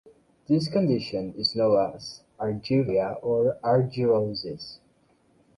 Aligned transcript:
This 0.47 0.67
condition 0.67 1.35
is 1.37 1.55
known 1.55 1.93
as 1.93 2.23
argyria 2.39 3.19
or 3.23 3.59
argyrosis. 3.63 4.79